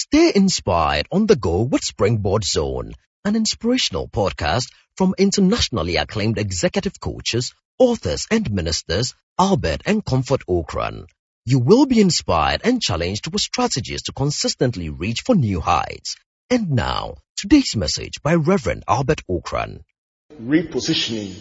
[0.00, 2.92] Stay inspired on the go with Springboard Zone,
[3.24, 11.06] an inspirational podcast from internationally acclaimed executive coaches, authors, and ministers Albert and Comfort Ocran.
[11.46, 16.14] You will be inspired and challenged with strategies to consistently reach for new heights.
[16.48, 19.80] And now, today's message by Reverend Albert Ocran.
[20.40, 21.34] Repositioning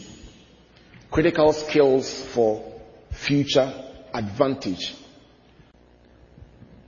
[1.12, 2.82] critical skills for
[3.12, 3.72] future
[4.16, 4.96] advantage.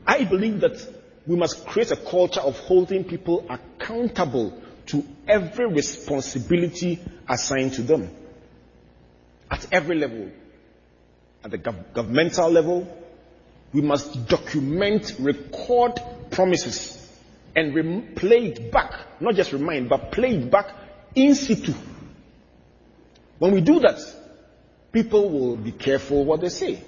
[0.07, 0.98] I believe that
[1.29, 4.51] we must create a culture of holding people accountable
[4.87, 8.09] to every responsibility assigned to them
[9.51, 10.31] at every level.
[11.43, 12.87] At the gov- governmental level,
[13.71, 16.01] we must document, record
[16.31, 16.97] promises,
[17.55, 18.91] and rem- play it back.
[19.19, 20.73] Not just remind, but play it back
[21.13, 21.75] in situ.
[23.37, 23.99] When we do that,
[24.91, 26.83] people will be careful what they say.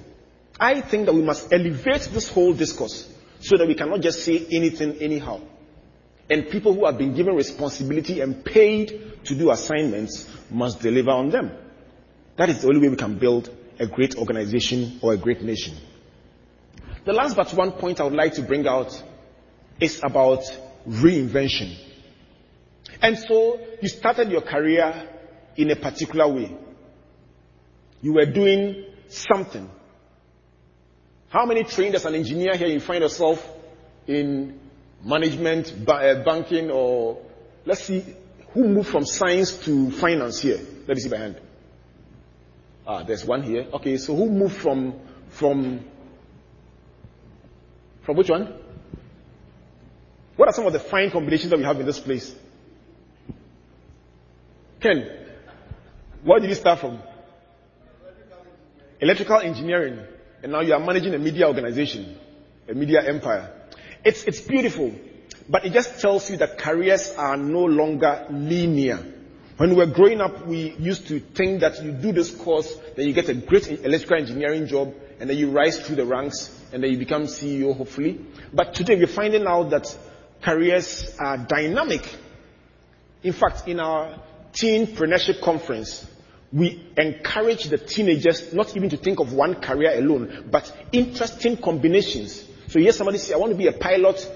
[0.60, 3.08] I think that we must elevate this whole discourse
[3.42, 5.42] so that we cannot just say anything anyhow.
[6.30, 11.30] And people who have been given responsibility and paid to do assignments must deliver on
[11.30, 11.52] them.
[12.38, 15.76] That is the only way we can build a great organization or a great nation.
[17.04, 19.02] The last but one point I would like to bring out
[19.80, 20.44] is about
[20.88, 21.76] reinvention.
[23.02, 25.10] And so you started your career
[25.58, 26.56] in a particular way.
[28.02, 29.70] You were doing something.
[31.32, 33.42] How many trained as an engineer here you find yourself
[34.06, 34.60] in
[35.02, 37.22] management, uh, banking, or
[37.66, 38.04] let's see
[38.50, 40.60] who moved from science to finance here?
[40.86, 41.40] Let me see by hand.
[42.86, 43.66] Ah, there's one here.
[43.72, 45.86] Okay, so who moved from from
[48.02, 48.54] from which one?
[50.36, 52.36] What are some of the fine combinations that we have in this place?
[54.82, 55.10] Ken,
[56.24, 57.02] where did you start from?
[59.00, 60.06] Electrical engineering.
[60.44, 62.18] And now you are managing a media organization,
[62.68, 63.52] a media empire.
[64.04, 64.94] It's, it's beautiful,
[65.48, 69.00] but it just tells you that careers are no longer linear.
[69.58, 73.08] When we were growing up, we used to think that you do this course, then
[73.08, 76.82] you get a great electrical engineering job, and then you rise through the ranks, and
[76.84, 78.20] then you become CEO, hopefully.
[78.52, 79.96] But today we're finding out that
[80.42, 82.02] careers are dynamic.
[83.22, 84.20] In fact, in our
[84.54, 86.08] teenpreneurship conference,
[86.54, 92.44] we encourage the teenagers not even to think of one career alone, but interesting combinations.
[92.68, 94.30] So hear somebody say, I want to be a pilot,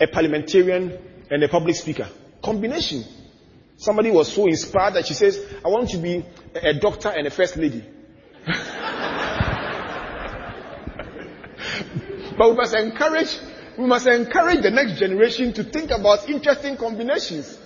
[0.00, 0.96] a parliamentarian,
[1.30, 2.08] and a public speaker.
[2.42, 3.04] Combination.
[3.76, 6.24] Somebody was so inspired that she says, I want to be
[6.54, 7.84] a doctor and a first lady.
[12.38, 13.36] but we must encourage,
[13.76, 17.58] we must encourage the next generation to think about interesting combinations.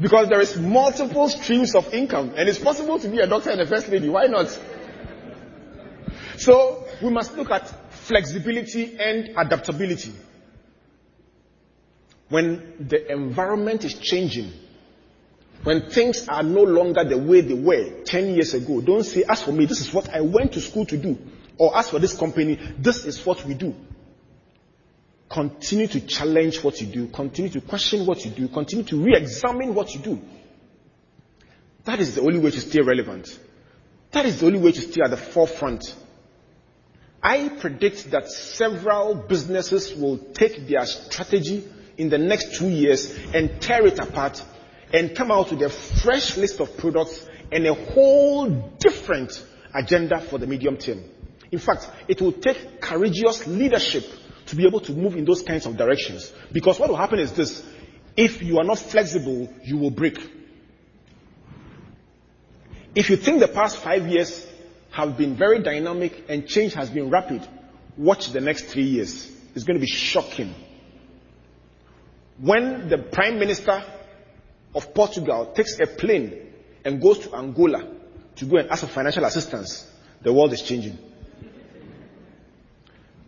[0.00, 3.60] Because there is multiple streams of income and it's possible to be a doctor and
[3.60, 4.08] a first lady.
[4.08, 4.56] Why not?
[6.36, 10.12] So we must look at flexibility and adaptability.
[12.28, 14.52] When the environment is changing,
[15.64, 19.42] when things are no longer the way they were 10 years ago, don't say, as
[19.42, 21.18] for me, this is what I went to school to do.
[21.56, 23.74] Or as for this company, this is what we do.
[25.28, 27.08] Continue to challenge what you do.
[27.08, 28.48] Continue to question what you do.
[28.48, 30.20] Continue to re-examine what you do.
[31.84, 33.38] That is the only way to stay relevant.
[34.12, 35.94] That is the only way to stay at the forefront.
[37.22, 41.66] I predict that several businesses will take their strategy
[41.98, 44.42] in the next two years and tear it apart
[44.94, 49.44] and come out with a fresh list of products and a whole different
[49.74, 51.02] agenda for the medium term.
[51.50, 54.04] In fact, it will take courageous leadership
[54.48, 56.32] to be able to move in those kinds of directions.
[56.52, 57.64] Because what will happen is this
[58.16, 60.18] if you are not flexible, you will break.
[62.94, 64.44] If you think the past five years
[64.90, 67.46] have been very dynamic and change has been rapid,
[67.96, 69.30] watch the next three years.
[69.54, 70.54] It's going to be shocking.
[72.38, 73.84] When the Prime Minister
[74.74, 76.52] of Portugal takes a plane
[76.84, 77.88] and goes to Angola
[78.36, 79.86] to go and ask for financial assistance,
[80.22, 80.98] the world is changing.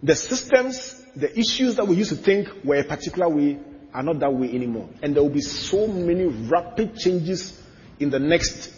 [0.03, 3.59] The systems the issues that we used to think were a particular way
[3.93, 4.89] are not that way anymore.
[5.03, 7.61] And there will be so many rapid changes
[7.99, 8.73] in the next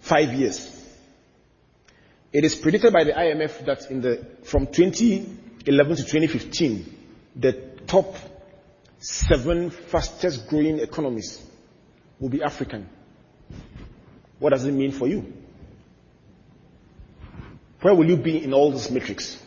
[0.00, 0.74] five years.
[2.32, 6.96] It is predicted by the IMF that in the, from 2011 to 2015,
[7.36, 7.52] the
[7.86, 8.16] top
[8.98, 11.42] seven fastest growing economies
[12.18, 12.88] will be African.
[14.38, 15.32] What does it mean for you?
[17.80, 19.40] Where will you be in all these metrics?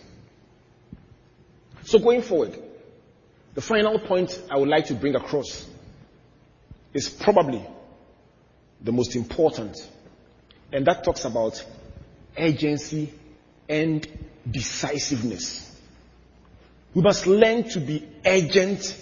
[1.92, 2.58] So going forward,
[3.54, 5.68] the final point I would like to bring across
[6.94, 7.68] is probably
[8.80, 9.76] the most important,
[10.72, 11.62] and that talks about
[12.38, 13.12] urgency
[13.68, 14.08] and
[14.50, 15.70] decisiveness.
[16.94, 18.96] We must learn to be urgent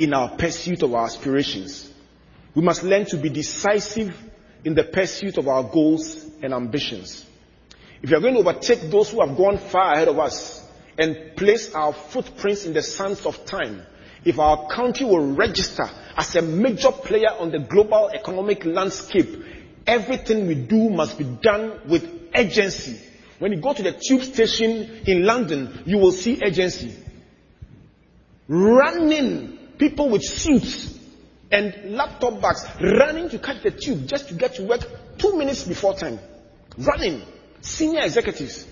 [0.00, 1.88] in our pursuit of our aspirations.
[2.52, 4.12] We must learn to be decisive
[4.64, 7.24] in the pursuit of our goals and ambitions.
[8.02, 10.63] If we are going to overtake those who have gone far ahead of us
[10.98, 13.82] and place our footprints in the sands of time,
[14.24, 19.44] if our country will register as a major player on the global economic landscape,
[19.86, 23.00] everything we do must be done with urgency.
[23.38, 26.94] When you go to the tube station in London, you will see urgency.
[28.48, 30.98] Running people with suits
[31.50, 34.80] and laptop bags running to catch the tube just to get to work
[35.18, 36.18] two minutes before time.
[36.78, 37.22] Running.
[37.60, 38.66] Senior executives.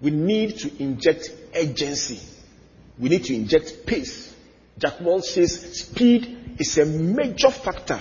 [0.00, 2.20] We need to inject urgency.
[2.98, 4.34] We need to inject pace.
[4.78, 8.00] Jack Welch says speed is a major factor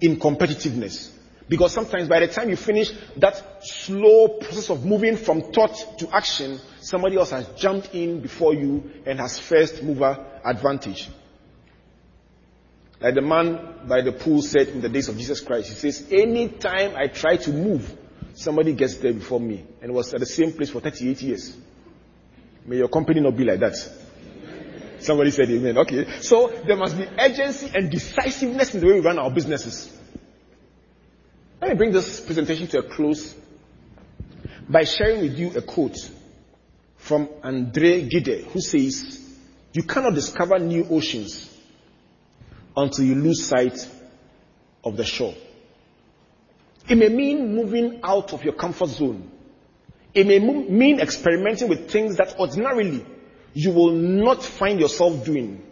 [0.00, 1.10] in competitiveness.
[1.48, 6.08] Because sometimes by the time you finish that slow process of moving from thought to
[6.14, 11.10] action, somebody else has jumped in before you and has first mover advantage.
[13.00, 16.06] Like the man by the pool said in the days of Jesus Christ, he says,
[16.10, 17.94] anytime I try to move,
[18.34, 19.64] somebody gets there before me.
[19.80, 21.56] And was at the same place for 38 years.
[22.66, 23.76] May your company not be like that.
[24.98, 25.78] Somebody said amen.
[25.78, 26.20] Okay.
[26.20, 29.90] So there must be urgency and decisiveness in the way we run our businesses.
[31.60, 33.34] Let me bring this presentation to a close
[34.68, 35.96] by sharing with you a quote
[36.96, 39.20] from Andre Gide, who says,
[39.72, 41.50] You cannot discover new oceans
[42.76, 43.88] until you lose sight
[44.82, 45.34] of the shore.
[46.88, 49.30] It may mean moving out of your comfort zone.
[50.12, 53.04] It may mean experimenting with things that ordinarily
[53.54, 55.62] you will not find yourself doing.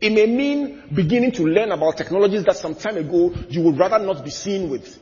[0.00, 3.98] It may mean beginning to learn about technologies that some time ago you would rather
[3.98, 5.00] not be seen with.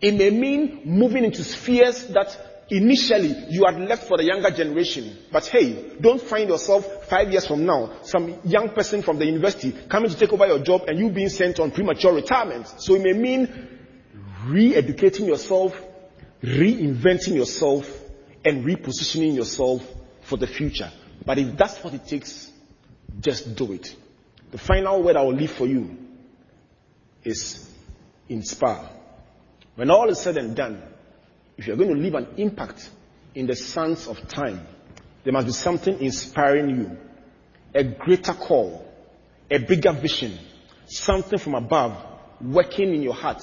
[0.00, 5.16] It may mean moving into spheres that initially you had left for the younger generation.
[5.32, 9.72] But hey, don't find yourself five years from now, some young person from the university
[9.88, 12.66] coming to take over your job and you being sent on premature retirement.
[12.78, 13.75] So it may mean
[14.46, 15.80] re-educating yourself,
[16.42, 17.90] reinventing yourself,
[18.44, 19.82] and repositioning yourself
[20.22, 20.90] for the future.
[21.24, 22.50] But if that's what it takes,
[23.20, 23.94] just do it.
[24.50, 25.96] The final word I will leave for you
[27.24, 27.68] is
[28.28, 28.88] inspire.
[29.74, 30.82] When all is said and done,
[31.56, 32.88] if you're going to leave an impact
[33.34, 34.66] in the sands of time,
[35.24, 36.96] there must be something inspiring you.
[37.74, 38.86] A greater call,
[39.50, 40.38] a bigger vision,
[40.86, 41.96] something from above
[42.40, 43.42] working in your heart,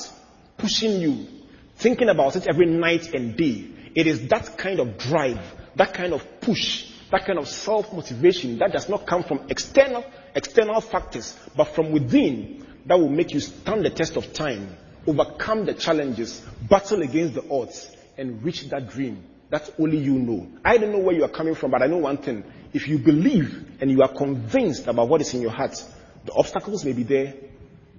[0.57, 1.27] pushing you,
[1.75, 3.67] thinking about it every night and day.
[3.95, 5.39] It is that kind of drive,
[5.75, 10.03] that kind of push that kind of self-motivation that does not come from external,
[10.33, 15.63] external factors, but from within that will make you stand the test of time, overcome
[15.63, 20.47] the challenges, battle against the odds, and reach that dream that only you know.
[20.65, 22.43] I don't know where you are coming from, but I know one thing.
[22.73, 25.75] If you believe and you are convinced about what is in your heart,
[26.25, 27.35] the obstacles may be there,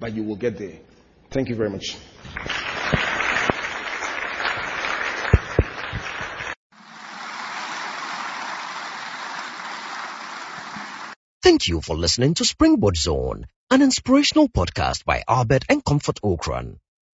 [0.00, 0.78] but you will get there.
[1.30, 1.96] Thank you very much.
[11.42, 16.78] Thank you for listening to Springboard Zone, an inspirational podcast by Albert and Comfort Ocran.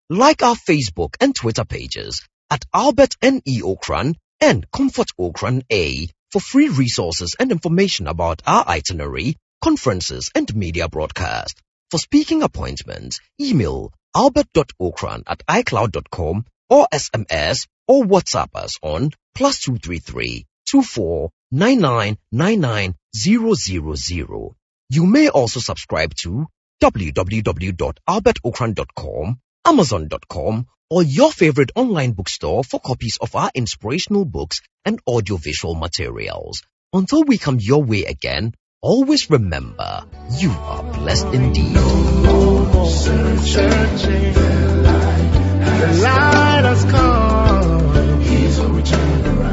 [0.09, 3.61] Like our Facebook and Twitter pages at Albert N.E.
[3.61, 10.55] Ocran and Comfort Ocran A for free resources and information about our itinerary, conferences, and
[10.55, 11.61] media broadcast.
[11.89, 20.45] For speaking appointments, email albert.ocran at icloud.com or SMS or WhatsApp us on plus 233
[20.67, 21.29] 24
[23.95, 24.55] 000.
[24.89, 26.47] You may also subscribe to
[26.81, 35.75] www.albertocran.com, amazon.com, or your favorite online bookstore for copies of our inspirational books and audiovisual
[35.75, 36.63] materials.
[36.93, 38.53] Until we come your way again,
[38.85, 40.03] always remember
[40.37, 41.75] you are blessed indeed.
[41.75, 41.81] The
[46.03, 48.21] light has come.
[48.21, 49.44] He's a returner.